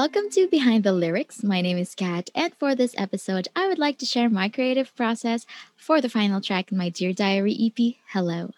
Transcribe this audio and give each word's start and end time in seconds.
Welcome 0.00 0.30
to 0.30 0.46
Behind 0.46 0.82
the 0.82 0.94
Lyrics. 0.94 1.42
My 1.42 1.60
name 1.60 1.76
is 1.76 1.94
Kat, 1.94 2.30
and 2.34 2.54
for 2.54 2.74
this 2.74 2.94
episode, 2.96 3.48
I 3.54 3.68
would 3.68 3.78
like 3.78 3.98
to 3.98 4.06
share 4.06 4.30
my 4.30 4.48
creative 4.48 4.96
process 4.96 5.44
for 5.76 6.00
the 6.00 6.08
final 6.08 6.40
track 6.40 6.72
in 6.72 6.78
my 6.78 6.88
Dear 6.88 7.12
Diary 7.12 7.54
EP, 7.60 7.96
Hello. 8.06 8.50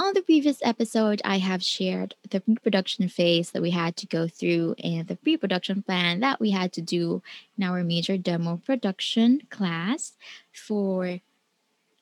On 0.00 0.14
the 0.14 0.22
previous 0.22 0.60
episode, 0.62 1.20
I 1.26 1.40
have 1.40 1.62
shared 1.62 2.14
the 2.30 2.40
pre 2.40 2.54
production 2.54 3.10
phase 3.10 3.50
that 3.50 3.60
we 3.60 3.72
had 3.72 3.98
to 3.98 4.06
go 4.06 4.26
through 4.26 4.74
and 4.82 5.06
the 5.08 5.16
pre 5.16 5.36
production 5.36 5.82
plan 5.82 6.20
that 6.20 6.40
we 6.40 6.52
had 6.52 6.72
to 6.72 6.80
do 6.80 7.22
in 7.58 7.64
our 7.64 7.84
major 7.84 8.16
demo 8.16 8.56
production 8.56 9.42
class 9.50 10.12
for 10.54 11.20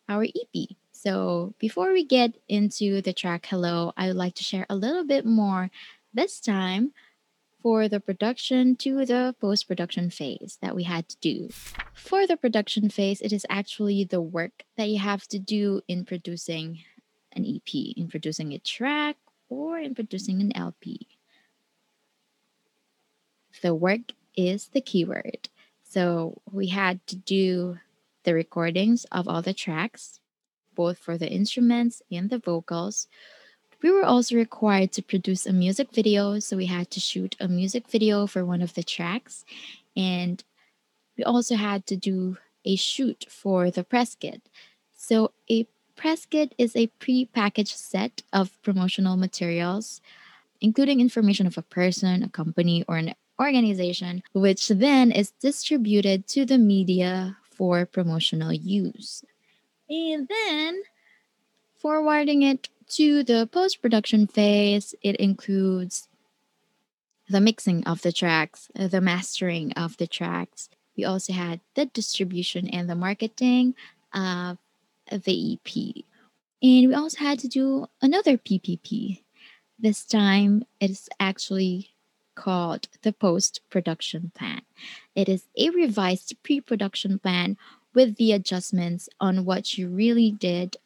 our 0.09 0.23
EP. 0.23 0.77
So, 0.93 1.55
before 1.59 1.93
we 1.93 2.05
get 2.05 2.35
into 2.49 3.03
the 3.03 3.13
track 3.13 3.47
Hello, 3.47 3.93
I 3.97 4.07
would 4.07 4.17
like 4.17 4.37
to 4.37 4.45
share 4.45 4.67
a 4.71 4.77
little 4.77 5.05
bit 5.05 5.27
more 5.27 5.73
this 6.15 6.39
time 6.39 6.93
for 7.63 7.89
the 7.89 8.01
production 8.01 8.77
to 8.77 9.05
the 9.05 9.35
post 9.41 9.69
production 9.69 10.11
phase 10.11 10.59
that 10.63 10.75
we 10.75 10.85
had 10.85 11.09
to 11.09 11.17
do. 11.21 11.49
For 11.95 12.27
the 12.27 12.37
production 12.37 12.89
phase, 12.89 13.21
it 13.21 13.33
is 13.33 13.47
actually 13.49 14.05
the 14.05 14.21
work 14.21 14.65
that 14.77 14.89
you 14.89 14.99
have 14.99 15.27
to 15.29 15.39
do 15.39 15.83
in 15.87 16.05
producing 16.05 16.81
an 17.33 17.45
EP, 17.45 17.75
in 17.97 18.09
producing 18.09 18.53
a 18.53 18.59
track, 18.59 19.17
or 19.49 19.79
in 19.79 19.95
producing 19.95 20.41
an 20.41 20.57
LP. 20.57 21.07
The 23.63 23.75
work 23.75 24.13
is 24.37 24.69
the 24.69 24.81
keyword. 24.81 25.49
So 25.83 26.41
we 26.51 26.69
had 26.69 27.07
to 27.09 27.17
do 27.17 27.79
the 28.25 28.35
recordings 28.35 29.05
of 29.11 29.29
all 29.29 29.43
the 29.43 29.55
tracks, 29.55 30.21
both 30.75 30.99
for 30.99 31.19
the 31.19 31.29
instruments 31.29 32.01
and 32.11 32.31
the 32.31 32.39
vocals. 32.39 33.09
We 33.83 33.91
were 33.91 34.05
also 34.05 34.37
required 34.37 34.93
to 34.93 35.03
produce 35.03 35.47
a 35.47 35.53
music 35.53 35.93
video, 35.93 36.39
so 36.39 36.57
we 36.57 36.67
had 36.67 36.91
to 36.91 37.01
shoot 37.01 37.35
a 37.41 37.49
music 37.49 37.89
video 37.89 38.27
for 38.27 38.45
one 38.45 38.61
of 38.61 38.75
the 38.75 38.83
tracks. 38.83 39.45
And 39.97 40.43
we 41.17 41.25
also 41.25 41.57
had 41.57 41.87
to 41.87 41.97
do 41.97 42.37
a 42.65 42.77
shoot 42.77 43.27
for 43.29 43.71
the 43.71 43.85
press 43.85 44.15
kit. 44.15 44.43
So, 44.93 45.33
a 45.51 45.67
press 45.97 46.27
kit 46.27 46.55
is 46.59 46.77
a 46.77 46.89
pre 46.99 47.25
packaged 47.25 47.77
set 47.77 48.23
of 48.33 48.61
promotional 48.63 49.17
materials, 49.17 50.03
including 50.61 51.01
information 51.01 51.47
of 51.47 51.57
a 51.57 51.63
person, 51.63 52.23
a 52.23 52.29
company, 52.29 52.85
or 52.87 52.99
an 52.99 53.15
organization, 53.41 54.23
which 54.33 54.69
then 54.69 55.11
is 55.11 55.33
distributed 55.41 56.27
to 56.29 56.45
the 56.45 56.59
media 56.59 57.39
for 57.51 57.87
promotional 57.87 58.53
use. 58.53 59.25
And 59.89 60.29
then 60.29 60.83
forwarding 61.79 62.43
it 62.43 62.69
to 62.91 63.23
the 63.23 63.49
post 63.51 63.81
production 63.81 64.27
phase, 64.27 64.95
it 65.03 65.17
includes 65.17 66.09
the 67.29 67.41
mixing 67.41 67.85
of 67.85 68.03
the 68.03 68.13
tracks, 68.13 68.69
uh, 68.79 68.89
the 68.89 69.01
mastering 69.01 69.73
of 69.73 69.97
the 69.97 70.07
tracks. 70.07 70.69
We 70.97 71.05
also 71.05 71.33
had 71.33 71.61
the 71.75 71.87
distribution 71.87 72.69
and 72.69 72.91
the 72.91 72.97
marketing 72.97 73.75
of 74.13 74.59
the 75.11 75.55
EP. 75.55 76.05
And 76.63 76.89
we 76.89 76.95
also 76.95 77.19
had 77.19 77.39
to 77.41 77.49
do 77.49 77.87
another 78.03 78.37
PPP. 78.37 79.23
This 79.79 80.05
time 80.05 80.65
it's 80.81 81.09
actually 81.19 81.91
called 82.35 82.89
the 83.03 83.13
post 83.13 83.61
production 83.71 84.33
plan. 84.35 84.63
It 85.15 85.29
is 85.29 85.45
a 85.57 85.71
revised 85.71 86.35
pre 86.43 86.61
production 86.61 87.19
plan 87.19 87.57
with 87.95 88.17
the 88.17 88.33
adjustments 88.33 89.09
on 89.21 89.45
what 89.45 89.79
you 89.79 89.89
really 89.89 90.31
did 90.31 90.77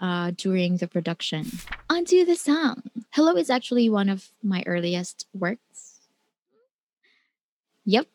uh, 0.00 0.32
during 0.36 0.76
the 0.76 0.88
production. 0.88 1.46
Onto 1.88 2.24
the 2.24 2.36
song. 2.36 2.82
Hello 3.10 3.36
is 3.36 3.50
actually 3.50 3.88
one 3.88 4.08
of 4.08 4.28
my 4.42 4.62
earliest 4.66 5.26
works. 5.32 6.00
Yep, 7.84 8.06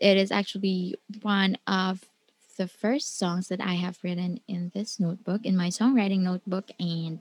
it 0.00 0.16
is 0.16 0.32
actually 0.32 0.96
one 1.22 1.56
of 1.66 2.04
the 2.56 2.68
first 2.68 3.18
songs 3.18 3.48
that 3.48 3.60
I 3.60 3.74
have 3.74 3.98
written 4.02 4.40
in 4.46 4.70
this 4.74 5.00
notebook, 5.00 5.44
in 5.44 5.56
my 5.56 5.68
songwriting 5.68 6.20
notebook, 6.20 6.70
and 6.78 7.20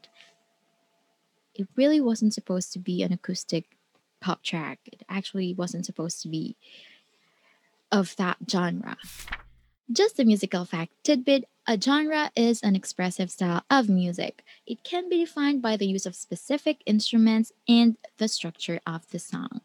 it 1.56 1.68
really 1.76 2.02
wasn't 2.02 2.34
supposed 2.34 2.74
to 2.74 2.80
be 2.80 3.04
an 3.04 3.14
acoustic 3.14 3.66
pop 4.20 4.44
track. 4.44 4.80
It 4.86 5.04
actually 5.10 5.54
wasn't 5.54 5.86
supposed 5.86 6.22
to 6.24 6.30
be 6.30 6.56
of 7.92 8.16
that 8.18 8.38
genre. 8.50 8.98
Just 9.92 10.20
a 10.20 10.26
musical 10.26 10.66
fact 10.66 10.92
tidbit 11.04 11.46
a 11.66 11.80
genre 11.80 12.32
is 12.36 12.62
an 12.62 12.76
expressive 12.76 13.32
style 13.32 13.64
of 13.70 13.88
music. 13.88 14.44
It 14.66 14.84
can 14.84 15.10
be 15.10 15.20
defined 15.20 15.62
by 15.62 15.78
the 15.78 15.88
use 15.88 16.06
of 16.06 16.16
specific 16.16 16.82
instruments 16.86 17.52
and 17.68 17.96
the 18.18 18.28
structure 18.28 18.82
of 18.86 19.10
the 19.10 19.20
song. 19.20 19.62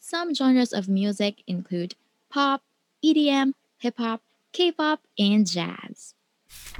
Some 0.00 0.34
genres 0.34 0.72
of 0.72 0.88
music 0.88 1.42
include 1.46 1.94
pop, 2.30 2.62
EDM, 3.04 3.54
hip 3.78 3.98
hop, 3.98 4.22
K 4.52 4.72
pop, 4.72 5.02
and 5.18 5.46
jazz. 5.46 6.14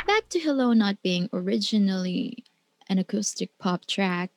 Back 0.06 0.28
to 0.31 0.41
Hello 0.41 0.72
not 0.72 1.00
being 1.03 1.28
originally 1.32 2.44
an 2.88 2.99
acoustic 2.99 3.56
pop 3.59 3.87
track, 3.87 4.31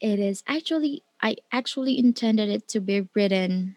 it 0.00 0.18
is 0.18 0.42
actually, 0.48 1.04
I 1.20 1.36
actually 1.52 1.96
intended 1.96 2.48
it 2.48 2.66
to 2.68 2.80
be 2.80 3.08
written 3.14 3.76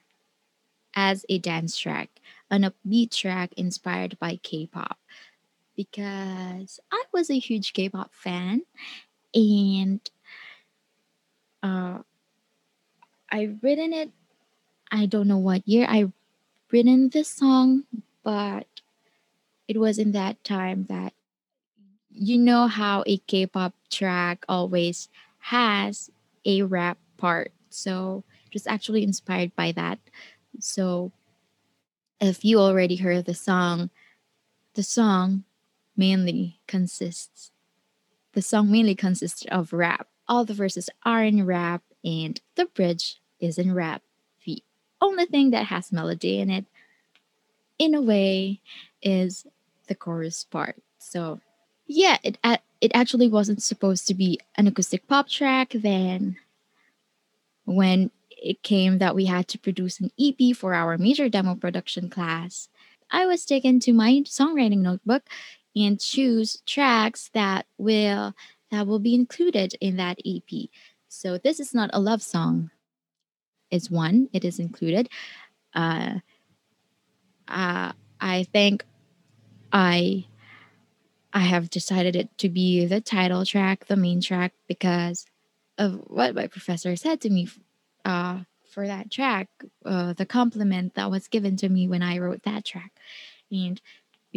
as 0.95 1.23
a 1.29 1.37
dance 1.37 1.77
track, 1.77 2.09
an 2.49 2.63
upbeat 2.63 3.11
track 3.11 3.53
inspired 3.57 4.17
by 4.17 4.39
K 4.41 4.65
pop 4.65 4.97
because 5.75 6.79
I 6.91 7.03
was 7.13 7.29
a 7.29 7.39
huge 7.39 7.73
K-pop 7.73 8.13
fan, 8.13 8.61
and 9.33 9.99
uh, 11.63 11.99
I've 13.31 13.57
written 13.61 13.93
it. 13.93 14.11
I 14.91 15.05
don't 15.05 15.27
know 15.27 15.37
what 15.37 15.67
year 15.67 15.85
I've 15.89 16.11
written 16.71 17.09
this 17.09 17.29
song, 17.29 17.83
but 18.23 18.67
it 19.67 19.77
was 19.77 19.97
in 19.97 20.11
that 20.13 20.43
time 20.43 20.85
that 20.89 21.13
you 22.11 22.37
know 22.37 22.67
how 22.67 23.03
a 23.05 23.17
K-pop 23.17 23.73
track 23.89 24.45
always 24.47 25.09
has 25.39 26.09
a 26.45 26.61
rap 26.61 26.97
part. 27.17 27.51
So 27.69 28.23
it 28.45 28.53
was 28.53 28.67
actually 28.67 29.03
inspired 29.03 29.55
by 29.55 29.73
that. 29.73 29.99
So 30.59 31.11
if 32.21 32.45
you 32.45 32.59
already 32.59 32.95
heard 32.95 33.25
the 33.25 33.33
song, 33.33 33.89
the 34.75 34.83
song 34.83 35.43
mainly 35.97 36.59
consists 36.67 37.51
the 38.35 38.41
song 38.41 38.69
mainly 38.69 38.95
consists 38.95 39.45
of 39.49 39.73
rap. 39.73 40.07
All 40.27 40.43
the 40.43 40.53
verses 40.53 40.89
are 41.03 41.23
in 41.23 41.45
rap 41.45 41.81
and 42.03 42.39
the 42.55 42.65
bridge 42.65 43.21
is 43.39 43.57
in 43.57 43.73
rap. 43.73 44.03
The 44.45 44.61
only 45.01 45.25
thing 45.25 45.51
that 45.51 45.67
has 45.67 45.91
melody 45.91 46.39
in 46.39 46.49
it 46.49 46.65
in 47.79 47.95
a 47.95 48.01
way 48.01 48.59
is 49.01 49.47
the 49.87 49.95
chorus 49.95 50.43
part. 50.43 50.75
So 50.99 51.39
yeah, 51.87 52.17
it 52.23 52.37
it 52.81 52.91
actually 52.93 53.29
wasn't 53.29 53.63
supposed 53.63 54.05
to 54.07 54.13
be 54.13 54.39
an 54.57 54.67
acoustic 54.67 55.07
pop 55.07 55.29
track 55.29 55.71
then 55.73 56.35
when 57.63 58.11
it 58.29 58.61
came 58.63 58.97
that 58.97 59.15
we 59.15 59.25
had 59.25 59.47
to 59.47 59.57
produce 59.57 59.99
an 59.99 60.11
EP 60.19 60.55
for 60.55 60.73
our 60.73 60.97
major 60.97 61.29
demo 61.29 61.55
production 61.55 62.09
class, 62.09 62.69
I 63.09 63.25
was 63.25 63.45
taken 63.45 63.79
to 63.81 63.93
my 63.93 64.23
songwriting 64.25 64.79
notebook 64.79 65.23
and 65.75 65.99
choose 65.99 66.61
tracks 66.65 67.29
that 67.33 67.65
will 67.77 68.33
that 68.71 68.87
will 68.87 68.99
be 68.99 69.13
included 69.13 69.75
in 69.79 69.97
that 69.97 70.19
EP. 70.25 70.69
So 71.07 71.37
this 71.37 71.59
is 71.59 71.73
not 71.73 71.89
a 71.93 71.99
love 71.99 72.21
song. 72.21 72.71
It's 73.71 73.89
one. 73.89 74.29
It 74.33 74.43
is 74.45 74.59
included. 74.59 75.09
Uh, 75.73 76.19
uh, 77.47 77.91
I 78.19 78.43
think 78.51 78.85
I 79.71 80.25
I 81.33 81.39
have 81.39 81.69
decided 81.69 82.15
it 82.15 82.37
to 82.39 82.49
be 82.49 82.85
the 82.85 83.01
title 83.01 83.45
track, 83.45 83.87
the 83.87 83.97
main 83.97 84.21
track, 84.21 84.53
because 84.67 85.25
of 85.77 86.01
what 86.07 86.33
my 86.33 86.47
professor 86.47 86.95
said 86.95 87.19
to 87.21 87.29
me 87.29 87.49
uh, 88.05 88.39
for 88.71 88.87
that 88.87 89.11
track, 89.11 89.49
uh, 89.85 90.13
the 90.13 90.25
compliment 90.25 90.95
that 90.95 91.11
was 91.11 91.27
given 91.27 91.57
to 91.57 91.67
me 91.67 91.87
when 91.89 92.01
I 92.01 92.19
wrote 92.19 92.43
that 92.43 92.63
track. 92.63 92.93
And 93.51 93.81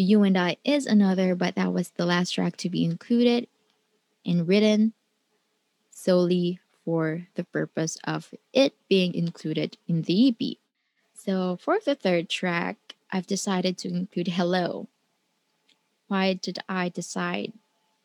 you 0.03 0.23
and 0.23 0.39
I 0.39 0.57
is 0.65 0.87
another, 0.87 1.35
but 1.35 1.55
that 1.57 1.73
was 1.73 1.91
the 1.91 2.07
last 2.07 2.33
track 2.33 2.57
to 2.59 2.71
be 2.71 2.85
included 2.85 3.49
and 4.25 4.47
written 4.47 4.93
solely 5.91 6.61
for 6.85 7.27
the 7.35 7.45
purpose 7.45 7.99
of 8.05 8.33
it 8.53 8.75
being 8.89 9.15
included 9.15 9.77
in 9.87 10.03
the 10.03 10.29
EP. 10.29 10.57
So 11.15 11.59
for 11.61 11.79
the 11.85 11.95
third 11.95 12.31
track, 12.31 12.77
I've 13.11 13.27
decided 13.27 13.77
to 13.79 13.89
include 13.89 14.29
Hello. 14.29 14.89
Why 16.07 16.35
did 16.35 16.59
I 16.69 16.89
decide 16.89 17.53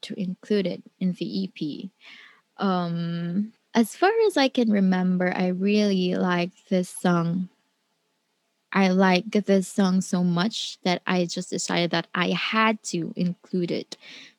to 0.01 0.19
include 0.19 0.67
it 0.67 0.83
in 0.99 1.13
the 1.13 1.45
EP? 1.45 1.89
Um, 2.57 3.53
as 3.73 3.95
far 3.95 4.11
as 4.27 4.37
I 4.37 4.49
can 4.49 4.71
remember, 4.71 5.33
I 5.35 5.47
really 5.47 6.15
like 6.15 6.51
this 6.69 6.89
song 6.89 7.49
I 8.73 8.89
like 8.89 9.29
this 9.31 9.67
song 9.67 10.01
so 10.01 10.23
much 10.23 10.79
that 10.83 11.03
I 11.05 11.25
just 11.25 11.51
decided 11.51 11.91
that 11.91 12.07
I 12.15 12.31
had 12.31 12.81
to 12.85 13.13
include 13.15 13.69
it 13.69 13.97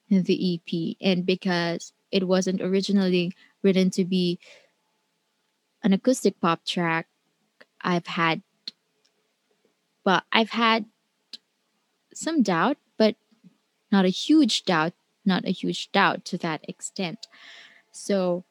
in 0.09 0.25
the 0.25 0.55
EP. 0.55 0.97
And 1.01 1.25
because 1.25 1.93
it 2.11 2.27
wasn't 2.27 2.61
originally 2.61 3.33
written 3.63 3.91
to 3.91 4.05
be 4.05 4.41
an 5.85 5.93
acoustic 5.93 6.41
pop 6.41 6.65
track, 6.67 7.07
I've 7.81 8.09
had, 8.09 8.43
well, 10.05 10.23
I've 10.33 10.51
had 10.51 10.87
some 12.13 12.43
doubt, 12.43 12.79
but 12.99 13.15
not 13.93 14.05
a 14.05 14.09
huge 14.09 14.65
doubt, 14.65 14.95
not 15.25 15.45
a 15.47 15.53
huge 15.53 15.93
doubt 15.93 16.25
to 16.27 16.39
that 16.39 16.69
extent. 16.69 17.29
So 17.93 18.45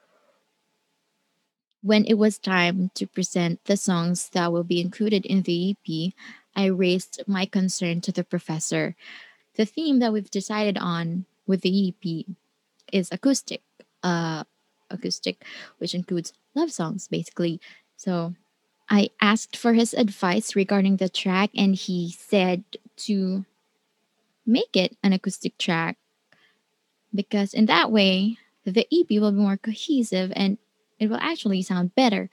when 1.83 2.05
it 2.05 2.15
was 2.15 2.39
time 2.39 2.89
to 2.95 3.05
present 3.05 3.63
the 3.65 3.75
songs 3.75 4.29
that 4.29 4.51
will 4.51 4.63
be 4.63 4.79
included 4.79 5.25
in 5.25 5.43
the 5.43 5.75
EP, 5.75 6.13
I 6.55 6.67
raised 6.67 7.21
my 7.27 7.45
concern 7.45 7.99
to 8.01 8.11
the 8.11 8.23
professor. 8.23 8.95
The 9.55 9.65
theme 9.65 9.99
that 9.99 10.13
we've 10.13 10.31
decided 10.31 10.77
on 10.77 11.25
with 11.45 11.61
the 11.61 11.89
EP 11.89 12.25
is 12.91 13.11
acoustic, 13.11 13.61
uh, 14.01 14.45
acoustic, 14.89 15.43
which 15.77 15.93
includes 15.93 16.31
love 16.55 16.71
songs 16.71 17.09
basically. 17.09 17.59
So 17.97 18.33
I 18.89 19.09
asked 19.19 19.57
for 19.57 19.73
his 19.73 19.93
advice 19.93 20.55
regarding 20.55 20.97
the 20.97 21.09
track, 21.09 21.49
and 21.55 21.75
he 21.75 22.11
said 22.11 22.63
to 23.07 23.45
make 24.45 24.75
it 24.75 24.95
an 25.03 25.11
acoustic 25.13 25.57
track 25.57 25.97
because 27.13 27.53
in 27.53 27.65
that 27.67 27.91
way 27.91 28.37
the 28.65 28.87
EP 28.91 29.09
will 29.21 29.31
be 29.31 29.37
more 29.37 29.57
cohesive 29.57 30.31
and 30.35 30.57
it 31.03 31.09
will 31.09 31.19
actually 31.21 31.61
sound 31.61 31.95
better. 31.95 32.29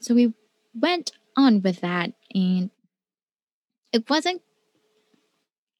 So 0.00 0.14
we 0.14 0.34
went 0.74 1.12
on 1.36 1.62
with 1.62 1.80
that, 1.80 2.12
and 2.34 2.70
it 3.92 4.08
wasn't 4.08 4.42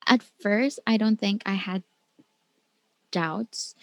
at 0.06 0.22
first, 0.40 0.80
I 0.86 0.96
don't 0.96 1.18
think 1.20 1.42
I 1.46 1.54
had 1.54 1.84
doubts, 3.12 3.74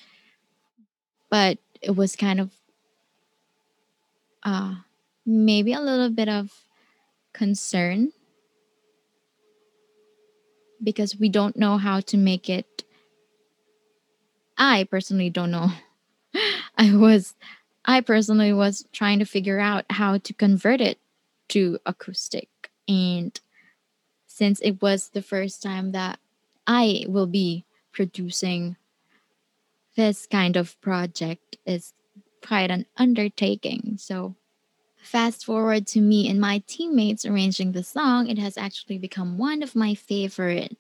but 1.30 1.58
it 1.82 1.96
was 1.96 2.16
kind 2.16 2.40
of 2.40 2.52
uh, 4.44 4.76
maybe 5.26 5.74
a 5.74 5.80
little 5.80 6.10
bit 6.10 6.30
of 6.30 6.52
concern 7.34 8.12
because 10.84 11.18
we 11.18 11.30
don't 11.30 11.58
know 11.58 11.78
how 11.78 12.00
to 12.02 12.18
make 12.18 12.50
it. 12.50 12.84
I 14.58 14.84
personally 14.86 15.30
don't 15.30 15.52
know. 15.52 15.72
I 16.78 16.96
was, 16.96 17.36
I 17.88 18.02
personally 18.02 18.54
was 18.54 18.86
trying 18.92 19.20
to 19.20 19.26
figure 19.26 19.60
out 19.60 19.86
how 19.90 20.18
to 20.18 20.34
convert 20.34 20.82
it 20.82 21.00
to 21.50 21.80
acoustic. 21.86 22.50
And 22.88 23.40
since 24.28 24.60
it 24.60 24.82
was 24.82 25.10
the 25.10 25.22
first 25.22 25.64
time 25.64 25.94
that 25.94 26.20
I 26.68 27.06
will 27.08 27.28
be 27.28 27.66
producing 27.94 28.76
this 29.96 30.28
kind 30.28 30.56
of 30.56 30.80
project, 30.82 31.58
is 31.66 31.94
quite 32.46 32.70
an 32.70 32.86
undertaking. 32.98 33.96
So 33.98 34.36
Fast 35.08 35.46
forward 35.46 35.88
to 35.88 36.02
me 36.02 36.30
and 36.30 36.38
my 36.38 36.62
teammates 36.68 37.26
arranging 37.26 37.72
the 37.72 37.82
song, 37.82 38.28
it 38.28 38.38
has 38.38 38.58
actually 38.58 38.98
become 38.98 39.38
one 39.38 39.64
of 39.64 39.74
my 39.74 39.96
favorite 39.96 40.76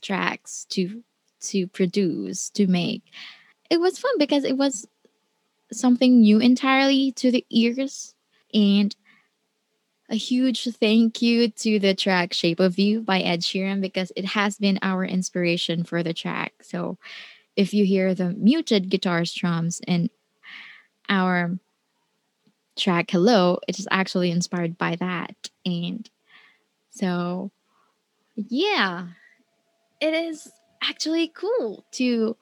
tracks 0.00 0.66
to 0.70 1.04
to 1.42 1.68
produce, 1.68 2.50
to 2.50 2.66
make. 2.66 3.02
It 3.70 3.80
was 3.80 4.00
fun 4.00 4.18
because 4.18 4.42
it 4.42 4.56
was 4.56 4.88
something 5.72 6.20
new 6.20 6.38
entirely 6.38 7.12
to 7.12 7.30
the 7.30 7.44
ears 7.50 8.14
and 8.54 8.94
a 10.08 10.16
huge 10.16 10.68
thank 10.76 11.22
you 11.22 11.48
to 11.48 11.78
the 11.78 11.94
track 11.94 12.34
Shape 12.34 12.60
of 12.60 12.78
You 12.78 13.00
by 13.00 13.20
Ed 13.20 13.40
Sheeran 13.40 13.80
because 13.80 14.12
it 14.14 14.26
has 14.26 14.58
been 14.58 14.78
our 14.82 15.04
inspiration 15.04 15.84
for 15.84 16.02
the 16.02 16.12
track. 16.12 16.52
So 16.62 16.98
if 17.56 17.72
you 17.72 17.86
hear 17.86 18.14
the 18.14 18.30
muted 18.34 18.90
guitar 18.90 19.24
strums 19.24 19.80
in 19.86 20.10
our 21.08 21.58
track 22.76 23.10
Hello, 23.10 23.58
it 23.66 23.78
is 23.78 23.88
actually 23.90 24.30
inspired 24.30 24.76
by 24.76 24.96
that. 24.96 25.34
And 25.64 26.08
so, 26.90 27.50
yeah, 28.36 29.08
it 30.00 30.12
is 30.12 30.50
actually 30.82 31.28
cool 31.28 31.86
to 31.92 32.36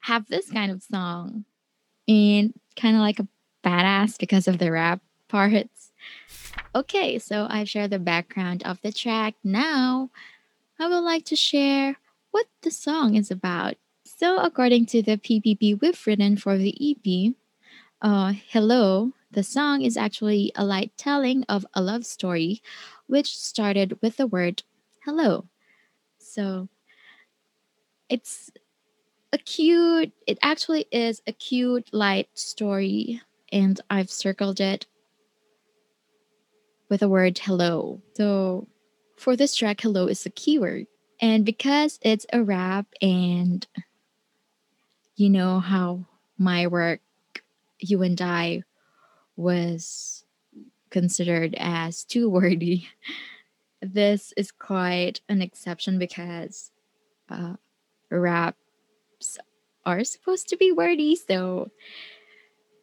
have 0.00 0.26
this 0.28 0.50
kind 0.50 0.72
of 0.72 0.82
song 0.82 1.44
and 2.08 2.52
kind 2.76 2.96
of 2.96 3.00
like 3.00 3.18
a 3.18 3.28
badass 3.64 4.18
because 4.18 4.48
of 4.48 4.58
the 4.58 4.70
rap 4.70 5.00
parts. 5.28 5.92
Okay, 6.74 7.18
so 7.18 7.46
I've 7.48 7.68
shared 7.68 7.90
the 7.90 7.98
background 7.98 8.62
of 8.64 8.80
the 8.82 8.92
track. 8.92 9.34
Now, 9.44 10.10
I 10.78 10.88
would 10.88 11.00
like 11.00 11.24
to 11.26 11.36
share 11.36 11.96
what 12.30 12.46
the 12.62 12.70
song 12.70 13.14
is 13.14 13.30
about. 13.30 13.76
So, 14.04 14.38
according 14.38 14.86
to 14.86 15.02
the 15.02 15.16
PPP 15.16 15.80
we've 15.80 16.06
written 16.06 16.36
for 16.36 16.56
the 16.56 16.74
EP, 16.80 17.34
uh, 18.00 18.32
Hello, 18.48 19.12
the 19.30 19.42
song 19.42 19.82
is 19.82 19.96
actually 19.96 20.52
a 20.54 20.64
light 20.64 20.92
telling 20.96 21.44
of 21.44 21.64
a 21.72 21.82
love 21.82 22.04
story 22.04 22.62
which 23.06 23.36
started 23.36 23.98
with 24.02 24.16
the 24.16 24.26
word 24.26 24.62
hello. 25.04 25.46
So 26.18 26.68
it's 28.08 28.50
a 29.32 29.38
cute, 29.38 30.12
it 30.26 30.38
actually 30.42 30.86
is 30.92 31.22
a 31.26 31.32
cute, 31.32 31.88
light 31.92 32.28
story, 32.34 33.20
and 33.50 33.80
I've 33.88 34.10
circled 34.10 34.60
it 34.60 34.86
with 36.88 37.00
the 37.00 37.08
word 37.08 37.38
hello. 37.38 38.02
So 38.14 38.68
for 39.16 39.36
this 39.36 39.56
track, 39.56 39.80
hello 39.80 40.06
is 40.06 40.26
a 40.26 40.30
keyword. 40.30 40.86
And 41.20 41.44
because 41.44 41.98
it's 42.02 42.26
a 42.32 42.42
rap 42.42 42.86
and 43.00 43.66
you 45.16 45.30
know 45.30 45.60
how 45.60 46.04
my 46.36 46.66
work 46.66 47.00
you 47.78 48.02
and 48.02 48.20
I 48.20 48.62
was 49.36 50.24
considered 50.90 51.54
as 51.58 52.04
too 52.04 52.28
wordy. 52.28 52.88
This 53.84 54.32
is 54.36 54.52
quite 54.52 55.22
an 55.28 55.42
exception 55.42 55.98
because 55.98 56.70
uh, 57.28 57.54
raps 58.12 58.61
are 59.84 60.04
supposed 60.04 60.48
to 60.48 60.56
be 60.56 60.72
wordy. 60.72 61.16
So, 61.16 61.70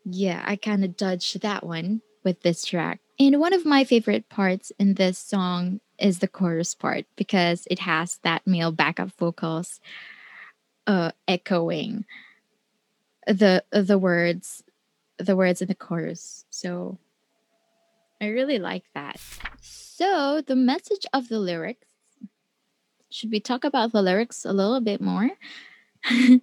yeah, 0.06 0.44
I 0.46 0.56
kind 0.56 0.84
of 0.84 0.98
dodged 0.98 1.42
that 1.42 1.66
one 1.66 2.02
with 2.24 2.42
this 2.42 2.66
track. 2.66 3.00
And 3.20 3.40
one 3.40 3.54
of 3.54 3.66
my 3.66 3.84
favorite 3.84 4.30
parts 4.30 4.72
in 4.80 4.94
this 4.94 5.18
song 5.18 5.82
is 5.98 6.20
the 6.20 6.28
chorus 6.28 6.74
part 6.74 7.06
because 7.16 7.68
it 7.70 7.80
has 7.80 8.20
that 8.24 8.48
male 8.48 8.72
backup 8.72 9.12
vocals 9.12 9.80
uh, 10.88 11.12
echoing 11.28 12.06
the 13.28 13.64
the 13.72 13.98
words 13.98 14.64
the 15.18 15.36
words 15.36 15.62
in 15.62 15.68
the 15.68 15.76
chorus. 15.76 16.46
So 16.50 16.98
I 18.22 18.28
really 18.28 18.58
like 18.58 18.86
that. 18.94 19.20
So 19.62 20.42
the 20.46 20.56
message 20.56 21.06
of 21.14 21.28
the 21.28 21.40
lyrics 21.40 21.86
should 23.12 23.32
we 23.32 23.40
talk 23.40 23.64
about 23.64 23.92
the 23.92 24.02
lyrics 24.02 24.46
a 24.46 24.54
little 24.54 24.80
bit 24.80 25.02
more? 25.02 25.30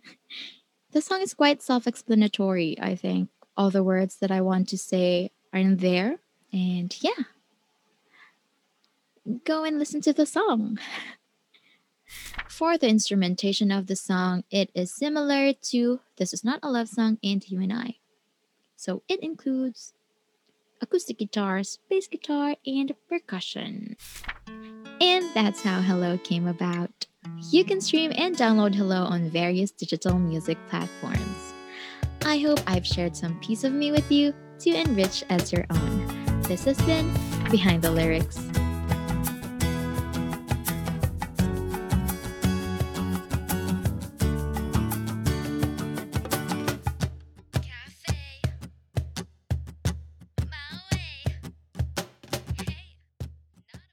the 0.92 1.00
song 1.00 1.22
is 1.22 1.34
quite 1.34 1.62
self 1.62 1.86
explanatory, 1.86 2.76
I 2.80 2.94
think. 2.94 3.30
All 3.56 3.70
the 3.70 3.82
words 3.82 4.16
that 4.18 4.30
I 4.30 4.40
want 4.40 4.68
to 4.68 4.78
say 4.78 5.30
are 5.52 5.60
in 5.60 5.78
there. 5.78 6.18
And 6.52 6.94
yeah, 7.02 7.24
go 9.44 9.64
and 9.64 9.78
listen 9.78 10.00
to 10.02 10.12
the 10.12 10.26
song. 10.26 10.78
For 12.48 12.78
the 12.78 12.88
instrumentation 12.88 13.70
of 13.70 13.86
the 13.86 13.96
song, 13.96 14.44
it 14.50 14.70
is 14.74 14.94
similar 14.94 15.52
to 15.70 16.00
This 16.16 16.32
Is 16.32 16.44
Not 16.44 16.60
a 16.62 16.70
Love 16.70 16.88
Song 16.88 17.18
and 17.22 17.46
You 17.50 17.60
and 17.60 17.72
I. 17.72 17.96
So 18.76 19.02
it 19.08 19.20
includes 19.20 19.92
acoustic 20.80 21.18
guitars, 21.18 21.78
bass 21.90 22.06
guitar, 22.06 22.56
and 22.64 22.94
percussion. 23.08 23.96
And 25.00 25.26
that's 25.34 25.62
how 25.62 25.80
Hello 25.80 26.16
came 26.16 26.46
about. 26.46 27.06
You 27.50 27.64
can 27.64 27.80
stream 27.80 28.12
and 28.16 28.36
download 28.36 28.74
Hello 28.74 29.04
on 29.04 29.30
various 29.30 29.70
digital 29.70 30.18
music 30.18 30.58
platforms. 30.68 31.54
I 32.24 32.38
hope 32.38 32.60
I've 32.66 32.86
shared 32.86 33.16
some 33.16 33.38
piece 33.40 33.64
of 33.64 33.72
me 33.72 33.92
with 33.92 34.10
you 34.10 34.34
to 34.60 34.70
enrich 34.70 35.24
as 35.28 35.52
your 35.52 35.66
own. 35.70 36.42
This 36.42 36.64
has 36.64 36.80
been 36.82 37.12
Behind 37.50 37.82
the 37.82 37.90
Lyrics. 37.90 38.45